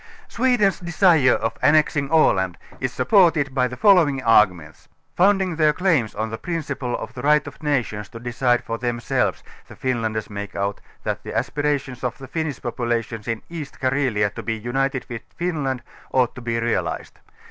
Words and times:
Sweden's 0.27 0.79
desire 0.79 1.33
of 1.33 1.59
annexing 1.61 2.09
Aland 2.09 2.57
is 2.79 2.91
supported 2.91 3.53
by 3.53 3.67
the 3.67 3.77
following 3.77 4.19
arguments: 4.23 4.89
founding 5.15 5.57
their 5.57 5.73
claims 5.73 6.15
on 6.15 6.31
the 6.31 6.39
prin 6.39 6.61
ciple 6.61 6.97
of 6.97 7.13
the 7.13 7.21
right 7.21 7.45
of 7.45 7.61
nations 7.61 8.09
to 8.09 8.19
decide 8.19 8.63
for 8.63 8.79
themselves, 8.79 9.43
the 9.67 9.75
Finlanders' 9.75 10.27
make 10.27 10.55
out, 10.55 10.81
that 11.03 11.21
the 11.21 11.37
aspirations 11.37 12.03
of 12.03 12.17
the 12.17 12.27
Finnish 12.27 12.59
population 12.59 13.21
in 13.27 13.43
East 13.47 13.79
Carelia 13.79 14.31
to 14.33 14.41
be 14.41 14.55
united 14.55 15.05
with 15.07 15.21
Finland, 15.35 15.83
ought 16.11 16.33
to 16.33 16.41
be 16.41 16.59
realized. 16.59 17.19